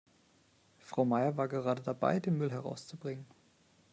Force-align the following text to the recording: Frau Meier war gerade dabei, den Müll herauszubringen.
Frau 0.79 1.05
Meier 1.05 1.37
war 1.37 1.47
gerade 1.47 1.83
dabei, 1.83 2.19
den 2.19 2.35
Müll 2.39 2.49
herauszubringen. 2.51 3.27